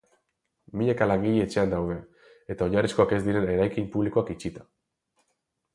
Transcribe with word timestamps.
Milaka 0.79 1.07
langile 1.11 1.43
etxean 1.49 1.73
daude, 1.75 1.97
eta 2.55 2.69
oinarrizkoak 2.69 3.17
ez 3.19 3.23
diren 3.29 3.49
eraikin 3.59 3.95
publikoak 3.97 4.37
itxita. 4.37 4.67